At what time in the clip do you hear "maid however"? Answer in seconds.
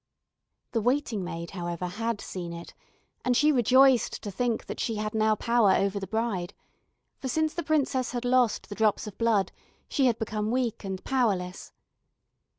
1.23-1.85